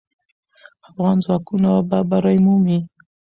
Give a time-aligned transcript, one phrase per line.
[0.89, 2.79] افغان ځواکونه به بری مومي.